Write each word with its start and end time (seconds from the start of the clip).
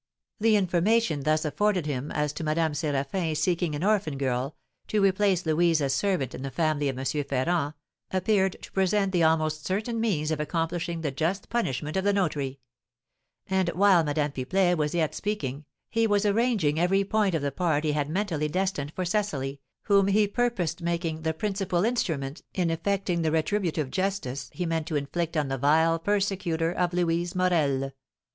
The 0.39 0.55
information 0.55 1.21
thus 1.21 1.45
afforded 1.45 1.85
him 1.85 2.09
as 2.13 2.33
to 2.33 2.43
Madame 2.43 2.71
Séraphin 2.71 3.37
seeking 3.37 3.75
an 3.75 3.83
orphan 3.83 4.17
girl, 4.17 4.55
to 4.87 4.99
replace 4.99 5.45
Louise 5.45 5.79
as 5.79 5.93
servant 5.93 6.33
in 6.33 6.41
the 6.41 6.49
family 6.49 6.89
of 6.89 6.97
M. 6.97 7.05
Ferrand, 7.23 7.75
appeared 8.09 8.57
to 8.63 8.71
present 8.71 9.11
the 9.11 9.21
almost 9.21 9.63
certain 9.63 10.01
means 10.01 10.31
of 10.31 10.39
accomplishing 10.39 11.01
the 11.01 11.11
just 11.11 11.49
punishment 11.49 11.95
of 11.95 12.03
the 12.03 12.13
notary; 12.13 12.59
and, 13.47 13.69
while 13.75 14.03
Madame 14.03 14.31
Pipelet 14.31 14.75
was 14.75 14.95
yet 14.95 15.13
speaking, 15.13 15.65
he 15.91 16.07
was 16.07 16.25
arranging 16.25 16.79
every 16.79 17.03
point 17.03 17.35
of 17.35 17.43
the 17.43 17.51
part 17.51 17.83
he 17.83 17.91
had 17.91 18.09
mentally 18.09 18.47
destined 18.47 18.91
for 18.93 19.05
Cecily, 19.05 19.61
whom 19.83 20.07
he 20.07 20.27
purposed 20.27 20.81
making 20.81 21.21
the 21.21 21.31
principal 21.31 21.85
instrument 21.85 22.41
in 22.55 22.71
effecting 22.71 23.21
the 23.21 23.29
retributive 23.31 23.91
justice 23.91 24.49
he 24.51 24.65
meant 24.65 24.87
to 24.87 24.95
inflict 24.95 25.37
on 25.37 25.47
the 25.47 25.59
vile 25.59 25.99
persecutor 25.99 26.71
of 26.71 26.91
Louise 26.91 27.35
Morel. 27.35 27.91